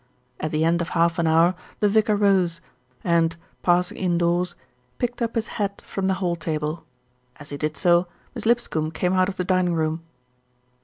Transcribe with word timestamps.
At 0.39 0.49
the 0.49 0.65
end 0.65 0.81
of 0.81 0.89
half 0.97 1.19
an 1.19 1.27
hour 1.27 1.53
the 1.79 1.87
vicar 1.87 2.15
rose 2.15 2.59
and, 3.03 3.35
pass 3.61 3.91
ing 3.91 3.99
indoors, 3.99 4.55
picked 4.97 5.21
up 5.21 5.35
his 5.35 5.45
hat 5.61 5.79
from 5.85 6.07
the 6.07 6.15
hall 6.15 6.35
table. 6.35 6.83
As 7.35 7.51
he 7.51 7.57
did 7.57 7.77
so, 7.77 8.07
Miss 8.33 8.47
Lipscombe 8.47 8.93
came 8.95 9.13
out 9.13 9.29
of 9.29 9.37
the 9.37 9.45
dining 9.45 9.75
room. 9.75 10.01